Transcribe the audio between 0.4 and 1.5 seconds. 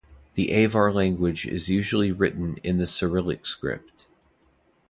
Avar language